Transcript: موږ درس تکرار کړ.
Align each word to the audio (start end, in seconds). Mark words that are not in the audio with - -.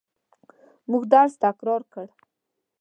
موږ 0.89 1.03
درس 1.13 1.33
تکرار 1.43 1.81
کړ. 1.93 2.07